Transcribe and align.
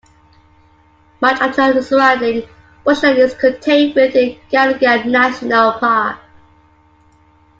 Much 1.21 1.39
of 1.43 1.55
the 1.75 1.83
surrounding 1.83 2.49
bushland 2.83 3.19
is 3.19 3.35
contained 3.35 3.93
within 3.95 4.35
Garigal 4.51 5.05
National 5.05 5.73
Park. 5.73 6.17